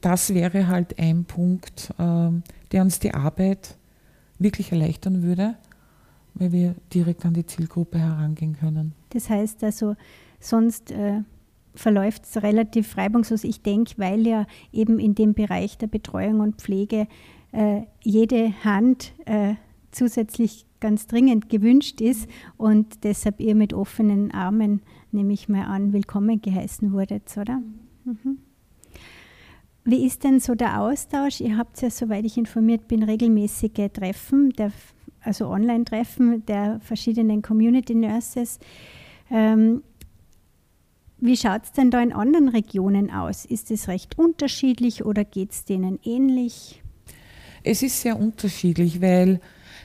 Das 0.01 0.33
wäre 0.33 0.67
halt 0.67 0.99
ein 0.99 1.25
Punkt, 1.25 1.93
ähm, 1.99 2.43
der 2.71 2.81
uns 2.81 2.99
die 2.99 3.13
Arbeit 3.13 3.77
wirklich 4.39 4.71
erleichtern 4.71 5.23
würde, 5.23 5.55
weil 6.35 6.51
wir 6.51 6.75
direkt 6.93 7.25
an 7.25 7.33
die 7.33 7.45
Zielgruppe 7.45 7.97
herangehen 7.97 8.55
können. 8.57 8.93
Das 9.09 9.29
heißt 9.29 9.63
also, 9.63 9.95
sonst 10.39 10.91
äh, 10.91 11.21
verläuft 11.75 12.25
es 12.25 12.41
relativ 12.43 12.97
reibungslos. 12.97 13.43
Ich 13.43 13.61
denke, 13.61 13.93
weil 13.97 14.27
ja 14.27 14.45
eben 14.71 14.99
in 14.99 15.15
dem 15.15 15.33
Bereich 15.33 15.77
der 15.77 15.87
Betreuung 15.87 16.39
und 16.39 16.61
Pflege 16.61 17.07
äh, 17.51 17.81
jede 18.03 18.53
Hand 18.63 19.13
äh, 19.25 19.55
zusätzlich 19.91 20.65
ganz 20.79 21.07
dringend 21.07 21.49
gewünscht 21.49 22.01
ist 22.01 22.29
und 22.57 23.03
deshalb 23.03 23.39
ihr 23.39 23.55
mit 23.55 23.73
offenen 23.73 24.31
Armen, 24.31 24.81
nehme 25.11 25.33
ich 25.33 25.49
mal 25.49 25.65
an, 25.65 25.93
willkommen 25.93 26.41
geheißen 26.41 26.91
wurdet, 26.91 27.35
oder? 27.37 27.61
Mhm. 28.05 28.37
Wie 29.89 30.05
ist 30.05 30.25
denn 30.25 30.41
so 30.41 30.53
der 30.53 30.81
Austausch? 30.81 31.39
Ihr 31.39 31.57
habt 31.57 31.81
ja, 31.81 31.89
soweit 31.89 32.25
ich 32.25 32.37
informiert 32.37 32.89
bin, 32.89 33.03
regelmäßige 33.03 33.89
Treffen, 33.93 34.49
der, 34.49 34.73
also 35.21 35.47
Online-Treffen 35.47 36.45
der 36.45 36.81
verschiedenen 36.81 37.41
Community 37.41 37.95
Nurses. 37.95 38.59
Ähm, 39.31 39.81
wie 41.19 41.37
schaut 41.37 41.63
es 41.63 41.71
denn 41.71 41.89
da 41.89 42.01
in 42.01 42.11
anderen 42.11 42.49
Regionen 42.49 43.09
aus? 43.11 43.45
Ist 43.45 43.71
es 43.71 43.87
recht 43.87 44.19
unterschiedlich 44.19 45.05
oder 45.05 45.23
geht 45.23 45.53
es 45.53 45.63
denen 45.63 45.99
ähnlich? 46.03 46.83
Es 47.63 47.81
ist 47.81 48.01
sehr 48.01 48.19
unterschiedlich, 48.19 48.99
weil 49.01 49.39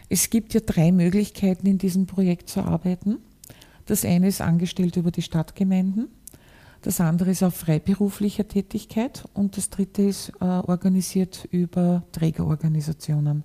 es 0.09 0.31
gibt 0.31 0.53
ja 0.55 0.61
drei 0.67 0.91
Möglichkeiten, 0.91 1.69
in 1.69 1.79
diesem 1.79 2.07
Projekt 2.07 2.49
zu 2.49 2.63
arbeiten. 2.63 3.19
Das 3.87 4.05
eine 4.05 4.27
ist 4.27 4.41
angestellt 4.41 4.97
über 4.97 5.13
die 5.13 5.23
Stadtgemeinden, 5.23 6.09
das 6.83 7.01
andere 7.01 7.31
ist 7.31 7.43
auf 7.43 7.55
freiberuflicher 7.55 8.47
Tätigkeit 8.47 9.25
und 9.35 9.57
das 9.57 9.71
dritte 9.71 10.03
ist 10.03 10.33
äh, 10.41 10.45
organisiert 10.45 11.49
über 11.51 12.03
Trägerorganisationen. 12.13 13.45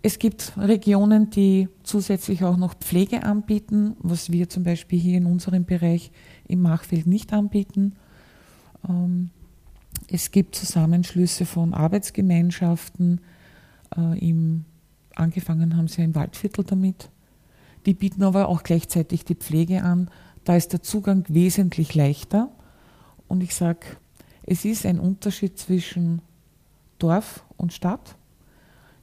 Es 0.00 0.18
gibt 0.18 0.52
Regionen, 0.56 1.30
die 1.30 1.68
zusätzlich 1.82 2.44
auch 2.44 2.56
noch 2.56 2.74
Pflege 2.74 3.24
anbieten, 3.24 3.96
was 3.98 4.30
wir 4.30 4.48
zum 4.48 4.62
Beispiel 4.62 4.98
hier 4.98 5.18
in 5.18 5.26
unserem 5.26 5.64
Bereich 5.64 6.12
im 6.46 6.62
Machfeld 6.62 7.06
nicht 7.06 7.32
anbieten. 7.32 7.96
Ähm, 8.88 9.30
es 10.08 10.30
gibt 10.30 10.54
Zusammenschlüsse 10.54 11.46
von 11.46 11.74
Arbeitsgemeinschaften 11.74 13.20
äh, 13.96 14.18
im 14.18 14.64
Angefangen 15.14 15.76
haben 15.76 15.88
sie 15.88 15.98
ja 15.98 16.04
im 16.04 16.14
Waldviertel 16.14 16.64
damit. 16.64 17.10
Die 17.86 17.94
bieten 17.94 18.22
aber 18.22 18.48
auch 18.48 18.62
gleichzeitig 18.62 19.24
die 19.24 19.34
Pflege 19.34 19.82
an. 19.82 20.10
Da 20.48 20.56
ist 20.56 20.72
der 20.72 20.82
Zugang 20.82 21.26
wesentlich 21.28 21.94
leichter. 21.94 22.48
Und 23.28 23.42
ich 23.42 23.54
sage, 23.54 23.80
es 24.44 24.64
ist 24.64 24.86
ein 24.86 24.98
Unterschied 24.98 25.58
zwischen 25.58 26.22
Dorf 26.98 27.44
und 27.58 27.74
Stadt. 27.74 28.16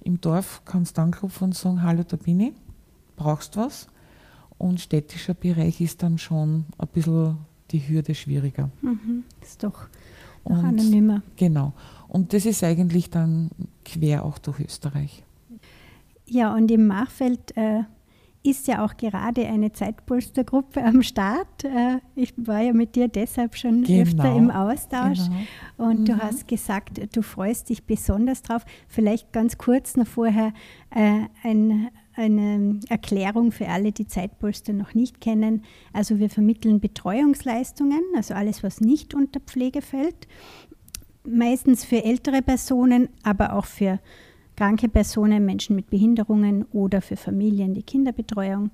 Im 0.01 0.19
Dorf 0.19 0.63
kannst 0.65 0.97
du 0.97 1.03
anklopfen 1.03 1.43
und 1.45 1.55
sagen, 1.55 1.83
hallo, 1.83 2.01
da 2.01 2.17
bin 2.17 2.39
ich, 2.39 2.53
brauchst 3.15 3.57
was. 3.57 3.85
Und 4.57 4.81
städtischer 4.81 5.35
Bereich 5.35 5.81
ist 5.81 6.01
dann 6.01 6.17
schon 6.17 6.65
ein 6.79 6.87
bisschen 6.87 7.37
die 7.69 7.87
Hürde 7.87 8.15
schwieriger. 8.15 8.71
Mhm, 8.81 9.23
ist 9.39 9.63
doch 9.63 9.85
noch 10.49 10.63
anonymer. 10.63 11.21
Genau. 11.35 11.73
Und 12.07 12.33
das 12.33 12.47
ist 12.47 12.63
eigentlich 12.63 13.11
dann 13.11 13.51
quer 13.83 14.25
auch 14.25 14.39
durch 14.39 14.61
Österreich. 14.61 15.23
Ja, 16.25 16.55
und 16.55 16.71
im 16.71 16.87
Machfeld 16.87 17.55
äh, 17.55 17.83
ist 18.45 18.67
ja 18.67 18.85
auch 18.85 18.95
gerade 18.95 19.47
eine 19.47 19.71
Zeitpolstergruppe 19.71 20.83
am 20.83 21.01
Start. 21.01 21.63
Äh, 21.63 21.99
ich 22.15 22.33
war 22.37 22.61
ja 22.61 22.73
mit 22.73 22.95
dir 22.95 23.07
deshalb 23.07 23.57
schon 23.57 23.83
genau, 23.83 24.03
öfter 24.03 24.35
im 24.35 24.51
Austausch. 24.51 25.19
Genau. 25.77 25.89
Und 25.89 26.01
mhm. 26.01 26.05
du 26.05 26.17
hast 26.17 26.47
gesagt, 26.47 27.15
du 27.15 27.21
freust 27.21 27.69
dich 27.69 27.85
besonders 27.85 28.43
drauf. 28.43 28.63
Vielleicht 28.87 29.33
ganz 29.33 29.57
kurz 29.57 29.97
noch 29.97 30.07
vorher 30.07 30.53
äh, 30.91 31.21
ein, 31.43 31.89
eine 32.15 32.79
Erklärung 32.87 33.51
für 33.51 33.67
alle, 33.67 33.91
die 33.91 34.07
Zeitpolster 34.07 34.73
noch 34.73 34.93
nicht 34.93 35.19
kennen. 35.19 35.63
Also 35.91 36.19
wir 36.19 36.29
vermitteln 36.29 36.79
Betreuungsleistungen, 36.79 38.01
also 38.15 38.35
alles, 38.35 38.63
was 38.63 38.79
nicht 38.79 39.15
unter 39.15 39.39
Pflege 39.39 39.81
fällt. 39.81 40.27
Meistens 41.27 41.83
für 41.83 42.03
ältere 42.03 42.43
Personen, 42.43 43.09
aber 43.23 43.53
auch 43.53 43.65
für 43.65 43.99
kranke 44.55 44.89
Personen, 44.89 45.45
Menschen 45.45 45.75
mit 45.75 45.89
Behinderungen 45.89 46.63
oder 46.71 47.01
für 47.01 47.17
Familien 47.17 47.73
die 47.73 47.83
Kinderbetreuung. 47.83 48.71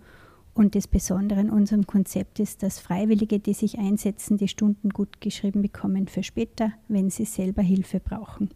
Und 0.53 0.75
das 0.75 0.88
Besondere 0.88 1.39
an 1.39 1.50
unserem 1.50 1.88
Konzept 1.88 2.39
ist, 2.39 2.61
dass 2.61 2.79
Freiwillige, 2.79 3.39
die 3.39 3.53
sich 3.53 3.79
einsetzen, 3.79 4.38
die 4.38 4.50
Stunden 4.50 4.89
gut 4.89 5.21
geschrieben 5.21 5.61
bekommen 5.61 6.07
für 6.07 6.23
später, 6.23 6.73
wenn 6.89 7.09
sie 7.09 7.25
selber 7.25 7.61
Hilfe 7.61 8.01
brauchen. 8.01 8.50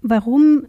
Warum, 0.00 0.66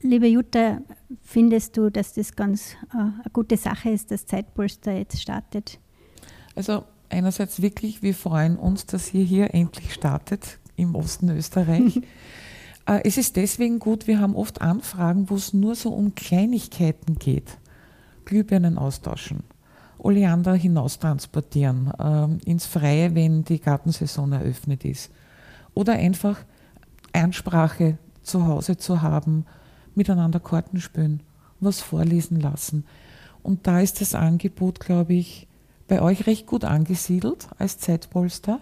liebe 0.00 0.26
Jutta, 0.26 0.80
findest 1.22 1.76
du, 1.76 1.88
dass 1.88 2.14
das 2.14 2.34
ganz 2.34 2.74
äh, 2.92 2.98
eine 2.98 3.22
gute 3.32 3.56
Sache 3.56 3.90
ist, 3.90 4.10
dass 4.10 4.26
Zeitpolster 4.26 4.92
jetzt 4.92 5.22
startet? 5.22 5.78
Also 6.56 6.82
einerseits 7.08 7.62
wirklich, 7.62 8.02
wir 8.02 8.14
freuen 8.14 8.56
uns, 8.56 8.86
dass 8.86 9.14
ihr 9.14 9.24
hier 9.24 9.54
endlich 9.54 9.94
startet 9.94 10.58
im 10.74 10.96
Osten 10.96 11.28
Österreich. 11.28 12.00
Äh, 12.86 13.00
es 13.04 13.16
ist 13.16 13.36
deswegen 13.36 13.78
gut, 13.78 14.06
wir 14.06 14.20
haben 14.20 14.36
oft 14.36 14.60
Anfragen, 14.60 15.30
wo 15.30 15.36
es 15.36 15.52
nur 15.52 15.74
so 15.74 15.90
um 15.90 16.14
Kleinigkeiten 16.14 17.18
geht. 17.18 17.58
Glühbirnen 18.24 18.78
austauschen, 18.78 19.42
Oleander 19.98 20.54
hinaustransportieren, 20.54 21.92
äh, 21.98 22.50
ins 22.50 22.66
Freie, 22.66 23.14
wenn 23.14 23.44
die 23.44 23.60
Gartensaison 23.60 24.32
eröffnet 24.32 24.84
ist. 24.84 25.10
Oder 25.74 25.94
einfach 25.94 26.38
Einsprache 27.12 27.98
zu 28.22 28.46
Hause 28.46 28.76
zu 28.76 29.02
haben, 29.02 29.46
miteinander 29.94 30.40
Karten 30.40 30.80
spielen, 30.80 31.22
was 31.60 31.80
vorlesen 31.80 32.40
lassen. 32.40 32.84
Und 33.42 33.66
da 33.66 33.80
ist 33.80 34.00
das 34.00 34.14
Angebot, 34.14 34.80
glaube 34.80 35.14
ich, 35.14 35.48
bei 35.88 36.00
euch 36.00 36.26
recht 36.26 36.46
gut 36.46 36.64
angesiedelt 36.64 37.48
als 37.58 37.78
Zeitpolster. 37.78 38.60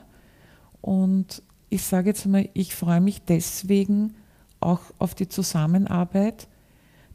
Und 0.80 1.42
ich 1.70 1.82
sage 1.84 2.10
jetzt 2.10 2.26
mal, 2.26 2.48
ich 2.52 2.74
freue 2.74 3.00
mich 3.00 3.22
deswegen 3.22 4.14
auch 4.58 4.80
auf 4.98 5.14
die 5.14 5.28
Zusammenarbeit, 5.28 6.48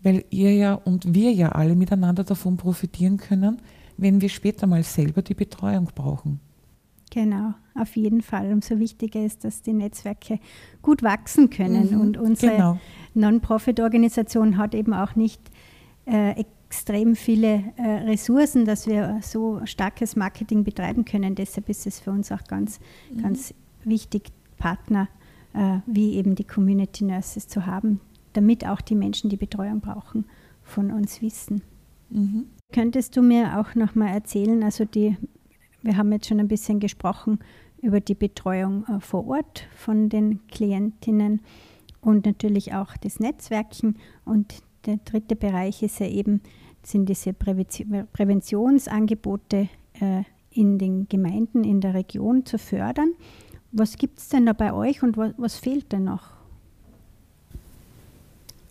weil 0.01 0.23
ihr 0.29 0.53
ja 0.53 0.73
und 0.73 1.13
wir 1.13 1.31
ja 1.31 1.49
alle 1.49 1.75
miteinander 1.75 2.23
davon 2.23 2.57
profitieren 2.57 3.17
können, 3.17 3.61
wenn 3.97 4.21
wir 4.21 4.29
später 4.29 4.65
mal 4.65 4.83
selber 4.83 5.21
die 5.21 5.33
Betreuung 5.33 5.89
brauchen. 5.93 6.39
Genau, 7.11 7.53
auf 7.75 7.95
jeden 7.95 8.21
Fall. 8.21 8.51
Umso 8.51 8.79
wichtiger 8.79 9.23
ist, 9.23 9.43
dass 9.43 9.61
die 9.61 9.73
Netzwerke 9.73 10.39
gut 10.81 11.03
wachsen 11.03 11.49
können. 11.49 11.91
Mhm, 11.91 12.01
und 12.01 12.17
unsere 12.17 12.55
genau. 12.55 12.79
Non-Profit-Organisation 13.13 14.57
hat 14.57 14.73
eben 14.73 14.93
auch 14.93 15.15
nicht 15.15 15.39
äh, 16.05 16.31
extrem 16.67 17.15
viele 17.15 17.63
äh, 17.77 17.87
Ressourcen, 18.05 18.65
dass 18.65 18.87
wir 18.87 19.19
so 19.21 19.61
starkes 19.65 20.15
Marketing 20.15 20.63
betreiben 20.63 21.05
können. 21.05 21.35
Deshalb 21.35 21.69
ist 21.69 21.87
es 21.87 21.99
für 21.99 22.11
uns 22.11 22.31
auch 22.31 22.43
ganz, 22.43 22.79
mhm. 23.13 23.21
ganz 23.21 23.53
wichtig, 23.85 24.31
Partner 24.57 25.07
äh, 25.53 25.79
wie 25.85 26.15
eben 26.15 26.35
die 26.35 26.43
Community 26.43 27.05
Nurses 27.05 27.47
zu 27.47 27.65
haben, 27.65 28.01
damit 28.33 28.67
auch 28.67 28.81
die 28.81 28.95
Menschen, 28.95 29.29
die 29.29 29.37
Betreuung 29.37 29.79
brauchen, 29.79 30.25
von 30.63 30.91
uns 30.91 31.21
wissen. 31.21 31.61
Mhm. 32.09 32.47
Könntest 32.73 33.15
du 33.15 33.21
mir 33.21 33.59
auch 33.59 33.75
noch 33.75 33.93
mal 33.95 34.09
erzählen, 34.09 34.63
also 34.63 34.85
die, 34.85 35.17
wir 35.81 35.97
haben 35.97 36.11
jetzt 36.11 36.27
schon 36.27 36.39
ein 36.39 36.47
bisschen 36.47 36.79
gesprochen 36.79 37.39
über 37.81 37.99
die 38.01 38.15
Betreuung 38.15 38.85
äh, 38.87 38.99
vor 38.99 39.27
Ort 39.27 39.67
von 39.75 40.09
den 40.09 40.45
Klientinnen 40.47 41.41
und 42.01 42.25
natürlich 42.25 42.73
auch 42.73 42.97
das 42.97 43.19
Netzwerken. 43.19 43.97
Und 44.25 44.63
der 44.85 44.97
dritte 44.97 45.35
Bereich 45.35 45.83
ist 45.83 45.99
ja 45.99 46.07
eben, 46.07 46.41
sind 46.83 47.09
diese 47.09 47.33
Präventionsangebote 47.33 49.69
äh, 49.99 50.23
in 50.51 50.77
den 50.77 51.07
Gemeinden, 51.09 51.63
in 51.63 51.81
der 51.81 51.93
Region 51.93 52.45
zu 52.45 52.57
fördern. 52.57 53.11
Was 53.77 53.97
gibt 53.97 54.19
es 54.19 54.29
denn 54.29 54.45
da 54.45 54.53
bei 54.53 54.71
euch 54.73 55.03
und 55.03 55.17
was, 55.17 55.33
was 55.37 55.55
fehlt 55.55 55.91
denn 55.91 56.05
noch? 56.05 56.23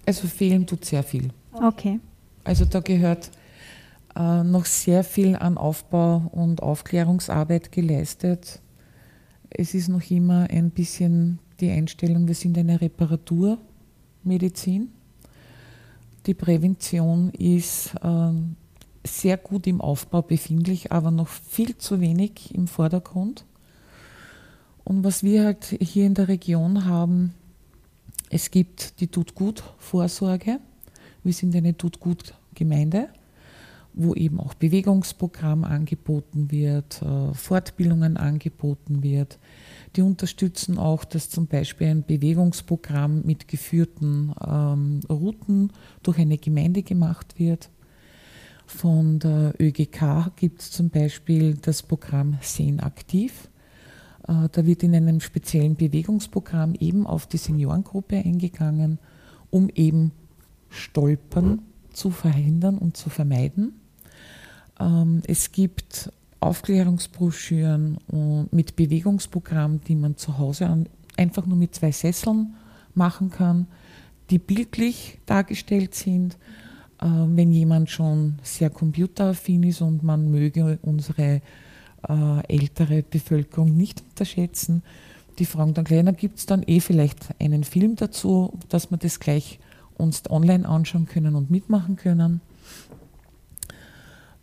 Also 0.07 0.27
fehlen 0.27 0.67
tut 0.67 0.85
sehr 0.85 1.03
viel. 1.03 1.29
Okay. 1.53 2.01
Also 2.43 2.65
da 2.65 2.81
gehört 2.81 3.31
äh, 4.17 4.43
noch 4.43 4.65
sehr 4.65 5.05
viel 5.05 5.37
an 5.37 5.59
Aufbau 5.59 6.31
und 6.33 6.63
Aufklärungsarbeit 6.63 7.71
geleistet. 7.73 8.61
Es 9.51 9.75
ist 9.75 9.89
noch 9.89 10.11
immer 10.11 10.49
ein 10.51 10.71
bisschen 10.71 11.39
die 11.61 11.71
Einstellung, 11.71 12.27
wir 12.27 12.35
sind 12.35 12.59
eine 12.59 12.81
Reparaturmedizin. 12.81 14.89
Die 16.27 16.35
Prävention 16.35 17.31
ist 17.31 17.95
äh, 18.03 18.33
sehr 19.07 19.37
gut 19.37 19.67
im 19.67 19.81
Aufbau 19.81 20.23
befindlich, 20.23 20.93
aber 20.93 21.11
noch 21.11 21.29
viel 21.29 21.77
zu 21.77 22.01
wenig 22.01 22.55
im 22.55 22.67
Vordergrund. 22.67 23.45
Und 24.85 25.03
was 25.03 25.23
wir 25.23 25.45
halt 25.45 25.65
hier 25.81 26.07
in 26.07 26.15
der 26.15 26.29
Region 26.29 26.85
haben, 26.85 27.35
es 28.31 28.51
gibt 28.51 29.01
die 29.01 29.07
Tut 29.07 29.35
gut 29.35 29.63
Vorsorge. 29.79 30.59
Wir 31.23 31.33
sind 31.33 31.57
eine 31.57 31.77
Tut 31.77 32.01
gut 32.01 32.35
Gemeinde, 32.55 33.09
wo 33.95 34.15
eben 34.15 34.41
auch 34.41 34.55
Bewegungsprogramm 34.55 35.65
angeboten 35.65 36.51
wird, 36.51 37.01
äh, 37.01 37.33
Fortbildungen 37.33 38.17
angeboten 38.17 39.03
wird. 39.03 39.39
Die 39.97 40.03
unterstützen 40.03 40.79
auch, 40.79 41.05
dass 41.05 41.31
zum 41.31 41.47
Beispiel 41.47 41.87
ein 41.87 42.05
Bewegungsprogramm 42.05 43.23
mit 43.25 43.49
geführten 43.49 44.35
ähm, 44.47 45.01
Routen 45.09 45.73
durch 46.03 46.19
eine 46.19 46.39
Gemeinde 46.39 46.83
gemacht 46.83 47.39
wird. 47.39 47.71
Von 48.67 49.19
der 49.19 49.55
ÖGK 49.61 50.33
gibt 50.37 50.63
es 50.63 50.71
zum 50.71 50.91
Beispiel 50.91 51.55
das 51.55 51.83
Programm 51.83 52.39
Sehen 52.41 52.81
aktiv. 52.81 53.49
Äh, 54.29 54.49
da 54.51 54.67
wird 54.67 54.83
in 54.83 54.95
einem 54.95 55.21
speziellen 55.21 55.77
Bewegungsprogramm 55.77 56.75
eben 56.79 57.07
auf 57.07 57.27
die 57.27 57.39
Seniorengruppe 57.39 58.17
eingegangen, 58.17 58.99
um 59.51 59.69
eben 59.75 60.13
Stolpern 60.71 61.63
zu 61.93 62.11
verhindern 62.11 62.79
und 62.79 62.97
zu 62.97 63.11
vermeiden. 63.11 63.81
Ähm, 64.81 65.23
es 65.27 65.53
gibt 65.53 66.11
Aufklärungsbroschüren 66.41 67.97
mit 68.51 68.77
Bewegungsprogrammen, 68.77 69.81
die 69.89 69.95
man 69.95 70.19
zu 70.19 70.37
Hause 70.37 70.85
einfach 71.17 71.47
nur 71.47 71.57
mit 71.57 71.75
zwei 71.75 71.91
Sesseln 71.91 72.55
machen 72.95 73.31
kann, 73.31 73.67
die 74.29 74.39
bildlich 74.39 75.21
dargestellt 75.25 75.95
sind. 75.95 76.37
Ähm, 77.01 77.37
wenn 77.37 77.51
jemand 77.51 77.91
schon 77.91 78.39
sehr 78.43 78.71
computeraffin 78.71 79.63
ist 79.63 79.81
und 79.81 80.03
man 80.03 80.31
möge 80.31 80.79
unsere 80.83 81.41
äh, 82.09 82.55
ältere 82.55 83.03
Bevölkerung 83.03 83.77
nicht 83.77 84.03
unterschätzen, 84.03 84.83
die 85.39 85.47
fragen 85.47 85.75
dann 85.75 85.85
gleich, 85.85 86.05
gibt 86.17 86.39
es 86.39 86.47
dann 86.47 86.63
eh 86.63 86.81
vielleicht 86.81 87.35
einen 87.41 87.65
Film 87.65 87.97
dazu, 87.97 88.59
dass 88.69 88.91
wir 88.91 88.99
das 88.99 89.21
gleich 89.21 89.59
uns 89.97 90.29
online 90.31 90.69
anschauen 90.69 91.07
können 91.07 91.35
und 91.35 91.51
mitmachen 91.51 91.97
können. 91.97 92.41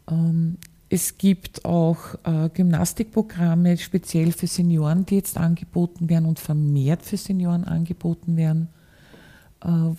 Ähm, 0.09 0.57
es 0.89 1.17
gibt 1.17 1.63
auch 1.63 2.15
äh, 2.25 2.49
Gymnastikprogramme 2.53 3.77
speziell 3.77 4.33
für 4.33 4.47
Senioren, 4.47 5.05
die 5.05 5.15
jetzt 5.15 5.37
angeboten 5.37 6.09
werden 6.09 6.25
und 6.25 6.39
vermehrt 6.39 7.03
für 7.03 7.15
Senioren 7.15 7.63
angeboten 7.63 8.35
werden, 8.35 8.67
äh, 9.63 9.95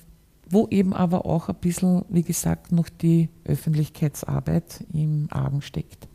wo 0.50 0.69
eben 0.69 0.92
aber 0.92 1.25
auch 1.25 1.49
ein 1.49 1.54
bisschen, 1.54 2.04
wie 2.11 2.23
gesagt, 2.23 2.73
noch 2.73 2.90
die 2.90 3.31
Öffentlichkeitsarbeit 3.45 4.85
im 4.92 5.28
Argen 5.31 5.62
steckt. 5.62 6.09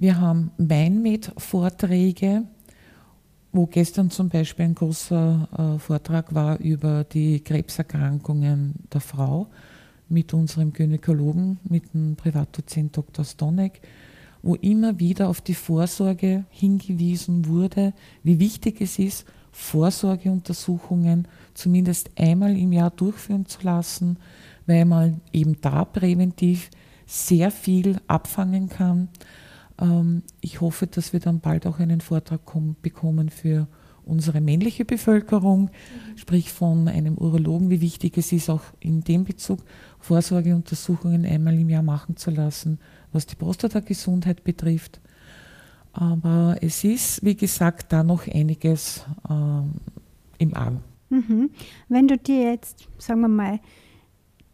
Wir 0.00 0.20
haben 0.20 0.52
Weinmed-Vorträge, 0.58 2.44
wo 3.50 3.66
gestern 3.66 4.10
zum 4.10 4.28
Beispiel 4.28 4.66
ein 4.66 4.76
großer 4.76 5.48
äh, 5.76 5.78
Vortrag 5.80 6.32
war 6.32 6.60
über 6.60 7.02
die 7.02 7.40
Krebserkrankungen 7.40 8.74
der 8.92 9.00
Frau 9.00 9.48
mit 10.08 10.32
unserem 10.32 10.72
Gynäkologen, 10.72 11.58
mit 11.64 11.94
dem 11.94 12.14
Privatdozent 12.14 12.96
Dr. 12.96 13.24
Stonek, 13.24 13.80
wo 14.40 14.54
immer 14.54 15.00
wieder 15.00 15.28
auf 15.28 15.40
die 15.40 15.54
Vorsorge 15.54 16.44
hingewiesen 16.50 17.48
wurde, 17.48 17.92
wie 18.22 18.38
wichtig 18.38 18.80
es 18.80 19.00
ist, 19.00 19.26
Vorsorgeuntersuchungen 19.50 21.26
zumindest 21.54 22.12
einmal 22.16 22.56
im 22.56 22.72
Jahr 22.72 22.92
durchführen 22.92 23.46
zu 23.46 23.62
lassen, 23.64 24.18
weil 24.64 24.84
man 24.84 25.22
eben 25.32 25.60
da 25.60 25.84
präventiv 25.84 26.70
sehr 27.04 27.50
viel 27.50 27.96
abfangen 28.06 28.68
kann 28.68 29.08
ich 30.40 30.60
hoffe, 30.60 30.86
dass 30.86 31.12
wir 31.12 31.20
dann 31.20 31.40
bald 31.40 31.66
auch 31.66 31.78
einen 31.78 32.00
Vortrag 32.00 32.40
bekommen 32.82 33.28
für 33.28 33.68
unsere 34.04 34.40
männliche 34.40 34.84
Bevölkerung, 34.84 35.62
mhm. 35.64 36.18
sprich 36.18 36.50
von 36.52 36.88
einem 36.88 37.16
Urologen, 37.16 37.70
wie 37.70 37.80
wichtig 37.80 38.16
es 38.16 38.32
ist, 38.32 38.48
auch 38.50 38.62
in 38.80 39.02
dem 39.02 39.24
Bezug 39.24 39.60
Vorsorgeuntersuchungen 40.00 41.24
einmal 41.26 41.54
im 41.58 41.68
Jahr 41.68 41.82
machen 41.82 42.16
zu 42.16 42.30
lassen, 42.30 42.78
was 43.12 43.26
die 43.26 43.36
Prostatagesundheit 43.36 44.44
betrifft. 44.44 45.00
Aber 45.92 46.56
es 46.60 46.84
ist, 46.84 47.24
wie 47.24 47.36
gesagt, 47.36 47.92
da 47.92 48.02
noch 48.02 48.26
einiges 48.26 49.04
ähm, 49.28 49.74
im 50.38 50.54
Arm. 50.54 50.80
Mhm. 51.10 51.50
Wenn 51.88 52.08
du 52.08 52.16
dir 52.16 52.50
jetzt, 52.50 52.88
sagen 52.98 53.20
wir 53.20 53.28
mal, 53.28 53.60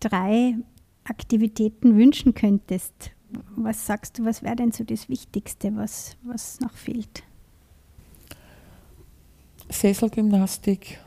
drei 0.01 0.57
Aktivitäten 1.05 1.97
wünschen 1.97 2.35
könntest, 2.35 3.14
was 3.57 3.87
sagst 3.87 4.19
du, 4.19 4.25
was 4.25 4.43
wäre 4.43 4.57
denn 4.57 4.73
so 4.73 4.85
das 4.85 5.09
Wichtigste, 5.09 5.75
was, 5.77 6.17
was 6.23 6.61
noch 6.61 6.75
fehlt? 6.75 7.23
Sesselgymnastik, 9.69 10.99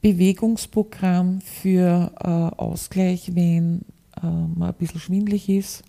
Bewegungsprogramm 0.00 1.40
für 1.40 2.12
äh, 2.18 2.28
Ausgleich, 2.28 3.34
wenn 3.34 3.82
äh, 4.22 4.26
man 4.26 4.70
ein 4.70 4.74
bisschen 4.74 5.00
schwindlig 5.00 5.48
ist. 5.48 5.82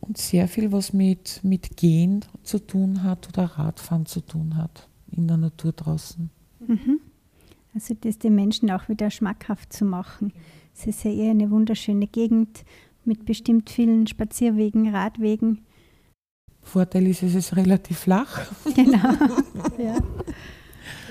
Und 0.00 0.18
sehr 0.18 0.48
viel, 0.48 0.72
was 0.72 0.92
mit, 0.92 1.40
mit 1.42 1.76
Gehen 1.76 2.24
zu 2.42 2.58
tun 2.58 3.02
hat 3.02 3.28
oder 3.28 3.44
Radfahren 3.44 4.06
zu 4.06 4.20
tun 4.20 4.56
hat 4.56 4.88
in 5.12 5.28
der 5.28 5.36
Natur 5.36 5.72
draußen. 5.72 6.30
Mhm. 6.66 7.00
Also 7.74 7.94
das 8.00 8.18
den 8.18 8.34
Menschen 8.34 8.70
auch 8.70 8.88
wieder 8.88 9.10
schmackhaft 9.10 9.72
zu 9.72 9.84
machen. 9.84 10.32
Es 10.74 10.86
ist 10.86 11.04
ja 11.04 11.12
eher 11.12 11.30
eine 11.30 11.50
wunderschöne 11.50 12.06
Gegend 12.06 12.64
mit 13.10 13.24
bestimmt 13.24 13.70
vielen 13.70 14.06
Spazierwegen, 14.06 14.94
Radwegen. 14.94 15.62
Vorteil 16.62 17.08
ist, 17.08 17.24
es 17.24 17.34
ist 17.34 17.56
relativ 17.56 17.98
flach. 17.98 18.46
Genau. 18.76 18.98
ja. 19.78 19.96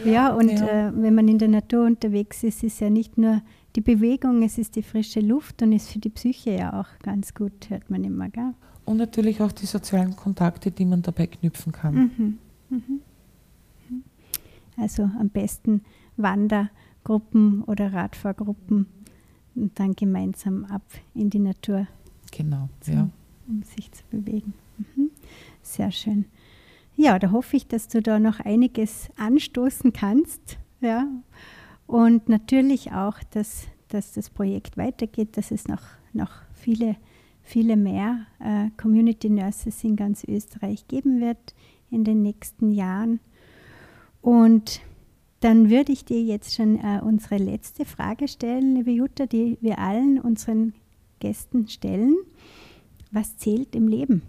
ja, 0.06 0.34
und 0.34 0.50
ja. 0.50 0.88
Äh, 0.88 0.92
wenn 0.96 1.14
man 1.14 1.28
in 1.28 1.40
der 1.40 1.50
Natur 1.50 1.86
unterwegs 1.86 2.42
ist, 2.44 2.64
ist 2.64 2.80
ja 2.80 2.90
nicht 2.90 3.18
nur 3.18 3.42
die 3.76 3.82
Bewegung, 3.82 4.44
es 4.44 4.58
ist 4.58 4.78
die 4.78 4.82
frische 4.82 5.20
Luft 5.20 5.62
und 5.62 5.74
ist 5.74 5.90
für 5.90 6.00
die 6.00 6.10
Psyche 6.10 6.52
ja 6.52 6.80
auch 6.80 6.88
ganz 7.04 7.34
gut, 7.34 7.70
hört 7.70 7.90
man 7.90 8.06
immer. 8.06 8.30
Gell? 8.30 8.54
Und 8.86 8.96
natürlich 8.96 9.42
auch 9.42 9.52
die 9.52 9.66
sozialen 9.66 10.16
Kontakte, 10.16 10.72
die 10.72 10.86
man 10.86 11.02
dabei 11.02 11.28
knüpfen 11.28 11.74
kann. 11.74 11.96
Mhm. 11.96 12.38
Mhm. 12.70 13.02
Also 14.78 15.04
am 15.04 15.28
besten 15.28 15.82
Wandergruppen 16.16 17.64
oder 17.66 17.92
Radfahrgruppen 17.92 18.86
und 19.60 19.80
dann 19.80 19.95
gemeinsam 19.95 20.65
ab 20.65 20.84
in 21.13 21.30
die 21.30 21.39
Natur. 21.39 21.88
Genau, 22.32 22.69
zum, 22.82 22.93
ja. 22.93 23.10
Um 23.48 23.63
sich 23.63 23.91
zu 23.91 24.04
bewegen. 24.10 24.54
Mhm. 24.78 25.12
Sehr 25.62 25.91
schön. 25.91 26.26
Ja, 26.95 27.17
da 27.17 27.32
hoffe 27.32 27.56
ich, 27.56 27.67
dass 27.67 27.88
du 27.88 28.02
da 28.02 28.19
noch 28.19 28.39
einiges 28.39 29.10
anstoßen 29.17 29.93
kannst. 29.93 30.58
Ja. 30.82 31.08
Und 31.88 32.30
natürlich 32.30 32.91
auch, 32.91 33.24
dass, 33.32 33.67
dass 33.88 34.13
das 34.13 34.30
Projekt 34.30 34.78
weitergeht, 34.78 35.38
dass 35.38 35.52
es 35.52 35.67
noch, 35.67 35.82
noch 36.13 36.32
viele, 36.54 36.98
viele 37.41 37.78
mehr 37.78 38.26
äh, 38.39 38.69
Community 38.78 39.30
Nurses 39.30 39.84
in 39.84 39.95
ganz 39.95 40.24
Österreich 40.24 40.88
geben 40.88 41.22
wird 41.22 41.56
in 41.89 42.04
den 42.04 42.22
nächsten 42.22 42.72
Jahren. 42.72 43.19
Und 44.22 44.82
dann 45.39 45.69
würde 45.69 45.91
ich 45.91 46.06
dir 46.06 46.21
jetzt 46.21 46.56
schon 46.56 46.78
äh, 46.78 47.02
unsere 47.04 47.38
letzte 47.38 47.86
Frage 47.86 48.28
stellen, 48.28 48.75
liebe 48.75 48.91
Jutta, 48.91 49.25
die 49.25 49.58
wir 49.62 49.80
allen 49.80 50.19
unseren 50.19 50.73
Gästen 51.19 51.67
stellen. 51.67 52.15
Was 53.12 53.38
zählt 53.38 53.75
im 53.75 53.88
Leben? 53.88 54.21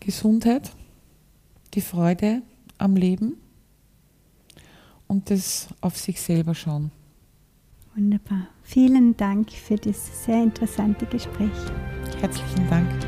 Gesundheit, 0.00 0.72
die 1.74 1.80
Freude 1.80 2.42
am 2.78 2.96
Leben 2.96 3.36
und 5.06 5.30
das 5.30 5.68
auf 5.80 5.96
sich 5.96 6.20
selber 6.20 6.54
schauen. 6.54 6.92
Wunderbar. 7.94 8.48
Vielen 8.62 9.16
Dank 9.16 9.50
für 9.50 9.76
das 9.76 10.24
sehr 10.24 10.42
interessante 10.42 11.04
Gespräch. 11.06 11.50
Herzlichen 12.20 12.68
Dank. 12.70 13.07